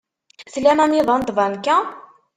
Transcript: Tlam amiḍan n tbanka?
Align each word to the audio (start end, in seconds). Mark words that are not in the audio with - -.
Tlam 0.53 0.79
amiḍan 0.83 1.21
n 1.23 1.25
tbanka? 1.27 1.77